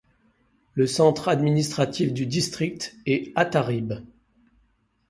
[0.73, 4.03] Le centre administratif du district est Atarib.